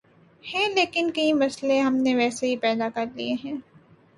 ہی 0.43 0.67
لیکن 0.67 1.11
کئی 1.11 1.33
مسئلے 1.33 1.79
ہم 1.79 1.95
نے 1.95 2.15
ویسے 2.15 2.47
ہی 2.47 2.55
پیدا 2.57 2.89
کر 2.89 3.05
لئے 3.15 3.33
ہیں۔ 3.45 3.55